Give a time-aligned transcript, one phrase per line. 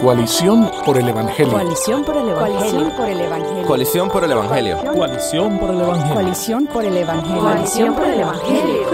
[0.00, 1.52] Coalición por el Evangelio.
[1.52, 3.66] Coalición por el Evangelio.
[3.66, 4.78] Coalición por el Evangelio.
[4.94, 6.14] Coalición por el Evangelio.
[6.14, 7.40] Coalición por el Evangelio.
[7.40, 8.86] Coalición por el Evangelio.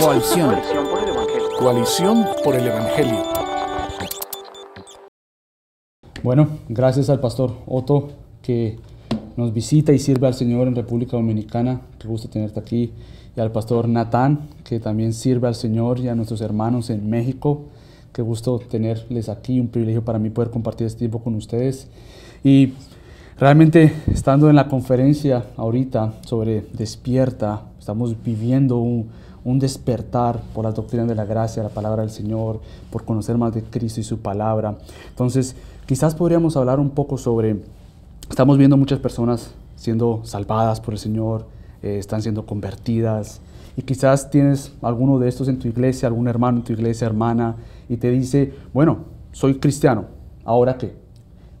[0.00, 0.56] Coalición.
[1.58, 3.22] Coalición por el Evangelio.
[6.22, 8.78] Bueno, gracias al pastor Otto que
[9.36, 11.80] nos visita y sirve al Señor en República Dominicana.
[11.98, 12.92] Qué gusto tenerte aquí.
[13.36, 17.64] Y al pastor Natán, que también sirve al Señor y a nuestros hermanos en México.
[18.14, 21.88] Qué gusto tenerles aquí, un privilegio para mí poder compartir este tiempo con ustedes.
[22.44, 22.74] Y
[23.36, 29.08] realmente estando en la conferencia ahorita sobre despierta, estamos viviendo un,
[29.42, 32.60] un despertar por la doctrina de la gracia, la palabra del Señor,
[32.92, 34.78] por conocer más de Cristo y su palabra.
[35.08, 37.56] Entonces, quizás podríamos hablar un poco sobre,
[38.30, 41.46] estamos viendo muchas personas siendo salvadas por el Señor,
[41.82, 43.40] eh, están siendo convertidas,
[43.76, 47.56] y quizás tienes alguno de estos en tu iglesia, algún hermano en tu iglesia, hermana,
[47.88, 48.98] y te dice, bueno,
[49.32, 50.06] soy cristiano,
[50.44, 50.94] ¿ahora qué?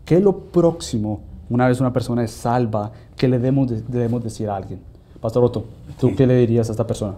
[0.04, 4.48] ¿Qué es lo próximo una vez una persona es salva que le debemos, debemos decir
[4.48, 4.80] a alguien?
[5.20, 5.64] Pastor Otto,
[5.98, 6.14] ¿tú Sí.
[6.14, 7.14] qué le dirías a esta persona?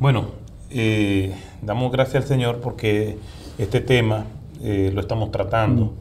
[0.00, 0.24] Bueno,
[0.70, 1.32] eh,
[1.62, 3.18] damos gracias al Señor porque
[3.58, 4.24] este tema
[4.62, 5.92] eh, lo estamos tratando,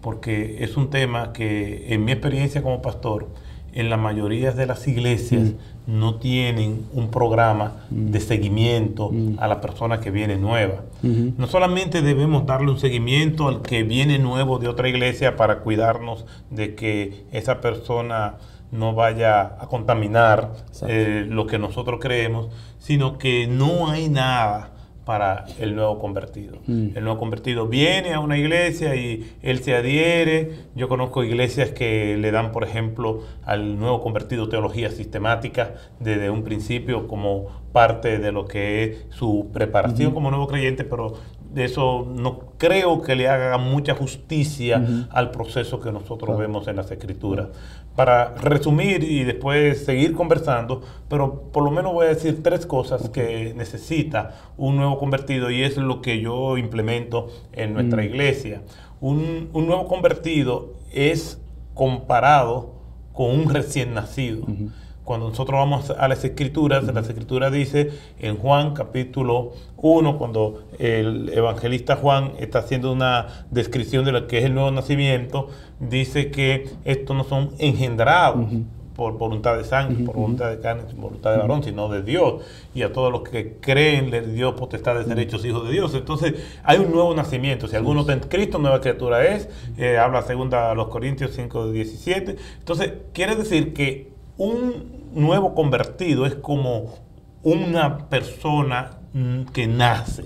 [0.00, 3.28] porque es un tema que en mi experiencia como pastor,
[3.78, 5.52] en la mayoría de las iglesias
[5.86, 10.82] no tienen un programa de seguimiento a la persona que viene nueva.
[11.02, 16.26] No solamente debemos darle un seguimiento al que viene nuevo de otra iglesia para cuidarnos
[16.50, 18.34] de que esa persona
[18.72, 20.54] no vaya a contaminar
[20.88, 22.48] eh, lo que nosotros creemos,
[22.80, 24.72] sino que no hay nada
[25.08, 26.58] para el nuevo convertido.
[26.66, 26.88] Mm.
[26.94, 30.50] El nuevo convertido viene a una iglesia y él se adhiere.
[30.74, 36.42] Yo conozco iglesias que le dan, por ejemplo, al nuevo convertido teología sistemática desde un
[36.42, 41.14] principio como parte de lo que es su preparación como nuevo creyente, pero
[41.52, 46.38] de eso no creo que le haga mucha justicia al proceso que nosotros Claro.
[46.38, 47.48] vemos en las escrituras.
[47.96, 53.08] Para resumir y después seguir conversando, pero por lo menos voy a decir tres cosas
[53.08, 58.04] que necesita un nuevo convertido y es lo que yo implemento en nuestra Mm.
[58.06, 58.62] iglesia.
[59.00, 61.40] Un, un nuevo convertido es
[61.74, 62.74] comparado
[63.12, 64.46] con un recién nacido.
[65.08, 71.30] Cuando nosotros vamos a las escrituras, las escrituras dice en Juan capítulo 1, cuando el
[71.30, 75.48] evangelista Juan está haciendo una descripción de lo que es el nuevo nacimiento,
[75.80, 78.48] dice que estos no son engendrados
[78.94, 82.42] por voluntad de sangre, por voluntad de carne, por voluntad de varón, sino de Dios.
[82.74, 85.94] Y a todos los que creen le dio potestad de ser hechos hijos de Dios.
[85.94, 87.66] Entonces hay un nuevo nacimiento.
[87.66, 89.48] Si alguno está en Cristo, nueva criatura es.
[89.78, 92.36] Eh, habla segunda a los Corintios 5, 17.
[92.58, 96.94] Entonces quiere decir que un nuevo convertido es como
[97.42, 100.24] una persona mm, que nace.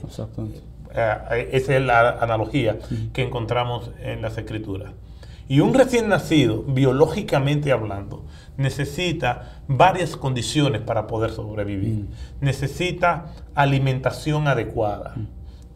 [0.94, 2.78] Eh, esa es la analogía
[3.12, 4.92] que encontramos en las escrituras.
[5.48, 8.24] Y un recién nacido, biológicamente hablando,
[8.56, 12.06] necesita varias condiciones para poder sobrevivir.
[12.40, 15.14] Necesita alimentación adecuada.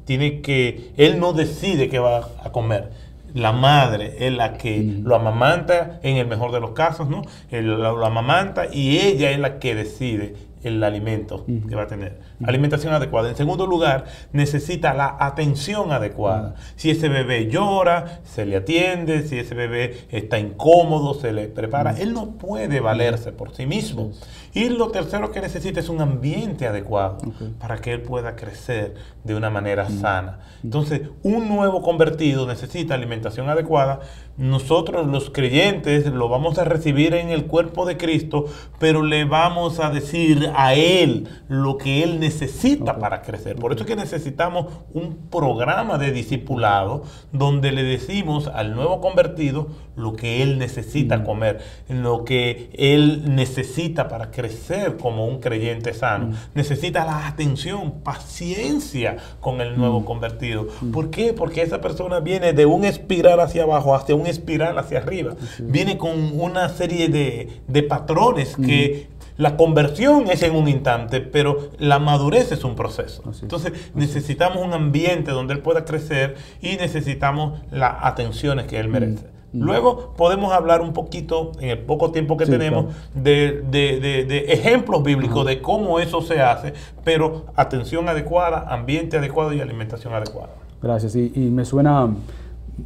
[0.04, 2.90] Tiene que, él no decide qué va a comer.
[3.36, 7.20] La madre es la que lo amamanta, en el mejor de los casos, ¿no?
[7.50, 12.20] Lo, lo amamanta y ella es la que decide el alimento que va a tener.
[12.44, 13.28] Alimentación adecuada.
[13.28, 16.54] En segundo lugar, necesita la atención adecuada.
[16.76, 19.22] Si ese bebé llora, se le atiende.
[19.26, 21.98] Si ese bebé está incómodo, se le prepara.
[21.98, 24.12] Él no puede valerse por sí mismo.
[24.54, 27.18] Y lo tercero que necesita es un ambiente adecuado
[27.60, 30.38] para que él pueda crecer de una manera sana.
[30.64, 34.00] Entonces, un nuevo convertido necesita alimentación adecuada.
[34.38, 38.46] Nosotros los creyentes lo vamos a recibir en el cuerpo de Cristo,
[38.78, 43.56] pero le vamos a decir a Él lo que Él necesita para crecer.
[43.56, 49.68] Por eso es que necesitamos un programa de discipulado donde le decimos al nuevo convertido
[49.96, 56.36] lo que él necesita comer, lo que él necesita para crecer como un creyente sano.
[56.54, 60.68] Necesita la atención, paciencia con el nuevo convertido.
[60.92, 61.32] ¿Por qué?
[61.32, 65.34] Porque esa persona viene de un espiral hacia abajo hacia un espiral hacia arriba.
[65.58, 71.70] Viene con una serie de, de patrones que la conversión es en un instante, pero
[71.78, 73.22] la madurez es un proceso.
[73.42, 79.26] Entonces necesitamos un ambiente donde él pueda crecer y necesitamos las atenciones que él merece.
[79.52, 84.24] Luego podemos hablar un poquito, en el poco tiempo que Sí, tenemos, de, de- de-
[84.24, 86.74] de ejemplos bíblicos de cómo eso se hace,
[87.04, 90.50] pero atención adecuada, ambiente adecuado y alimentación adecuada.
[90.82, 91.16] Gracias.
[91.16, 92.08] Y, y me suena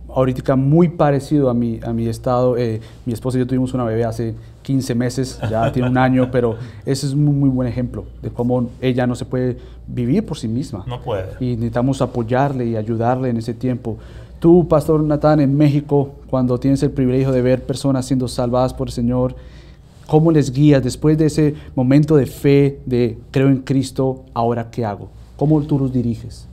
[0.08, 2.56] ahorita muy parecido a mi, a mi estado.
[2.56, 6.30] Eh, mi esposa y yo tuvimos una bebé hace 15 meses, ya tiene un año,
[6.30, 10.24] pero ese es un muy, muy buen ejemplo de cómo ella no se puede vivir
[10.24, 10.84] por sí misma.
[10.86, 11.28] No puede.
[11.40, 13.98] Y necesitamos apoyarle y ayudarle en ese tiempo.
[14.38, 18.88] Tú, Pastor Natán, en México, cuando tienes el privilegio de ver personas siendo salvadas por
[18.88, 19.34] el Señor,
[20.06, 24.84] ¿cómo les guías después de ese momento de fe, de creo en Cristo, ahora qué
[24.84, 25.10] hago?
[25.36, 26.46] ¿Cómo tú los diriges?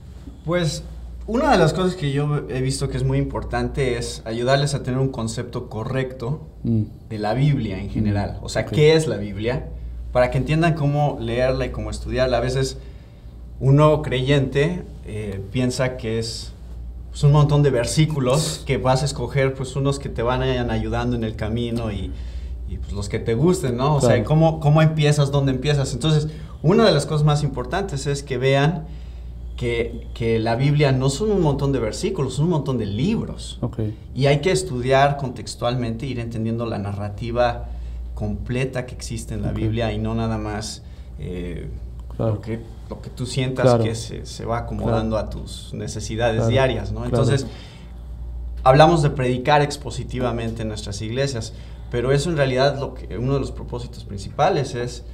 [0.44, 0.82] Pues
[1.28, 4.82] una de las cosas que yo he visto que es muy importante es ayudarles a
[4.82, 6.82] tener un concepto correcto Mm.
[7.08, 8.38] de la Biblia en general.
[8.42, 8.66] O sea.
[8.66, 9.68] ¿qué es la Biblia?
[10.12, 12.38] Para que entiendan cómo leerla y cómo estudiarla.
[12.38, 12.78] A veces
[13.60, 16.52] un nuevo creyente eh, piensa que es
[17.10, 21.16] pues, un montón de versículos que vas a escoger, pues unos que te van ayudando
[21.16, 22.12] en el camino y,
[22.68, 23.96] y, pues los que te gusten, ¿no?
[23.96, 24.22] O sea.
[24.24, 25.92] ¿cómo, cómo empiezas, dónde empiezas.
[25.92, 26.28] Entonces,
[26.62, 28.86] una de las cosas más importantes es que vean
[29.58, 33.58] que, que la Biblia no son un montón de versículos, son un montón de libros.
[33.60, 33.80] Ok.
[34.14, 37.66] Y hay que estudiar contextualmente, ir entendiendo la narrativa
[38.14, 39.56] completa que existe en la Ok.
[39.56, 40.82] Biblia y no nada más
[41.18, 41.68] eh,
[42.16, 42.34] Claro.
[42.36, 43.82] lo, que, lo que tú sientas Claro.
[43.84, 46.48] que se, se va acomodando a tus necesidades Claro.
[46.50, 47.00] diarias, ¿no?
[47.00, 47.08] Claro.
[47.16, 47.46] Entonces,
[48.64, 51.52] hablamos de predicar expositivamente en nuestras iglesias,
[51.90, 55.04] pero eso en realidad lo que, uno de los propósitos principales es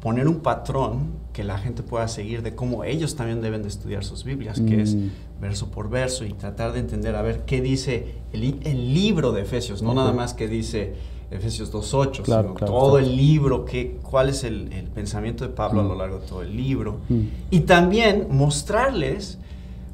[0.00, 4.04] poner un patrón que la gente pueda seguir de cómo ellos también deben de estudiar
[4.04, 5.08] sus Biblias, que es Mm.
[5.40, 9.42] verso por verso y tratar de entender a ver qué dice el, el libro de
[9.42, 9.96] Efesios, no Ok.
[9.96, 10.94] nada más que dice
[11.30, 12.98] Efesios 2.8, Claro, sino claro, todo claro.
[13.06, 16.42] el libro, qué, cuál es el, el pensamiento de Pablo a lo largo de todo
[16.42, 16.98] el libro.
[17.08, 17.20] Mm.
[17.50, 19.38] Y también mostrarles,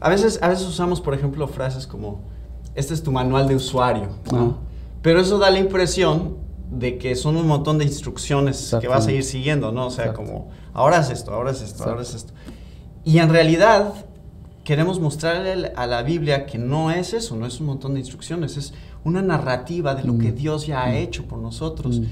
[0.00, 2.20] a veces, a veces usamos, por ejemplo, frases como,
[2.74, 4.58] este es tu manual de usuario, ¿no?
[5.02, 6.36] Pero eso da la impresión
[6.78, 9.86] de que son un montón de instrucciones que vas a ir siguiendo, ¿no?
[9.86, 10.24] O sea, Exacto.
[10.26, 12.32] como, ahora es esto, ahora es esto, ahora es esto.
[13.04, 13.92] Y en realidad
[14.64, 18.56] queremos mostrarle a la Biblia que no es eso, no es un montón de instrucciones,
[18.56, 18.72] es
[19.04, 20.36] una narrativa de lo que Mm.
[20.36, 20.94] Dios ya ha Mm.
[20.96, 22.00] hecho por nosotros.
[22.00, 22.04] Mm.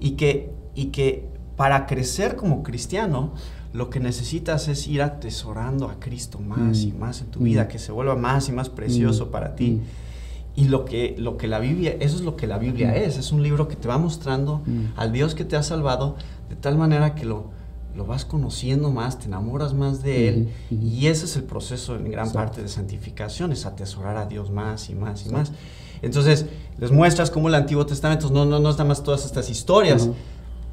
[0.00, 3.34] Y, que, y que para crecer como cristiano,
[3.74, 7.78] lo que necesitas es ir atesorando a Cristo más y más en tu vida, que
[7.78, 9.80] se vuelva más y más precioso para ti.
[10.60, 13.32] Y lo que, lo que la Biblia, eso es lo que la Biblia es, es
[13.32, 14.84] un libro que te va mostrando Mm.
[14.96, 16.16] al Dios que te ha salvado
[16.48, 17.44] de tal manera que lo,
[17.96, 22.04] lo vas conociendo más, te enamoras más de Él y ese es el proceso en
[22.10, 22.38] gran Exacto.
[22.38, 25.52] parte de santificación, es atesorar a Dios más y más y más.
[26.02, 26.46] Entonces,
[26.78, 30.08] les muestras cómo el Antiguo Testamento no, no, no es nada más todas estas historias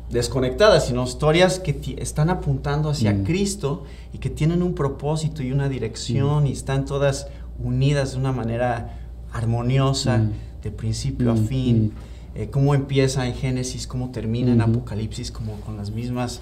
[0.10, 3.24] desconectadas, sino historias que están apuntando hacia Mm.
[3.24, 6.48] Cristo y que tienen un propósito y una dirección Mm.
[6.48, 7.28] y están todas
[7.60, 9.07] unidas de una manera
[9.38, 10.32] armoniosa, Mm.
[10.64, 11.94] de principio a Mm, fin.
[12.36, 14.62] Eh, cómo empieza en Génesis, cómo termina en.
[14.62, 16.42] Apocalipsis, como con las mismas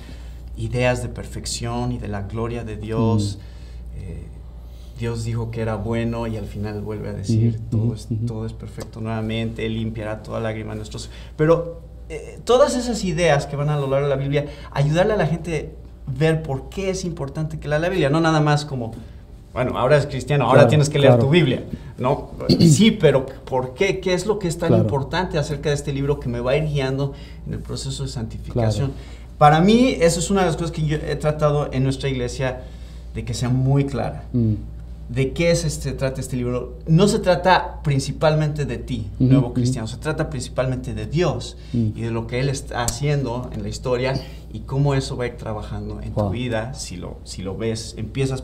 [0.57, 3.37] ideas de perfección y de la gloria de Dios.
[3.37, 4.01] Mm.
[4.01, 4.23] Eh,
[4.99, 8.53] Dios dijo que era bueno y al final vuelve a decir, todo, es, todo es
[8.53, 11.09] perfecto nuevamente, limpiará toda lágrima de nuestros...
[11.35, 15.17] Pero eh, todas esas ideas que van a lo largo de la Biblia, ayudarle a
[15.17, 15.75] la gente
[16.07, 18.91] a ver por qué es importante que lea la Biblia, no nada más como,
[19.53, 21.25] bueno, ahora es cristiano, ahora Claro, tienes que leer claro.
[21.25, 21.63] tu Biblia,
[21.97, 22.31] ¿no?
[22.59, 23.99] Sí, pero ¿por qué?
[23.99, 24.83] ¿Qué es lo que es tan Claro.
[24.83, 27.13] importante acerca de este libro que me va a ir guiando
[27.47, 28.91] en el proceso de santificación?
[28.91, 29.01] Claro.
[29.37, 32.63] Para mí, eso es una de las cosas que yo he tratado en nuestra iglesia
[33.13, 34.23] de que sea muy clara.
[34.33, 34.53] Mm.
[35.09, 36.77] ¿De qué se este, trata este libro?
[36.87, 41.87] No se trata principalmente de ti, nuevo cristiano, se trata principalmente de Dios Mm.
[41.95, 44.13] y de lo que Él está haciendo en la historia
[44.51, 46.27] y cómo eso va a ir trabajando en Wow.
[46.27, 48.43] tu vida si lo, si lo ves, empiezas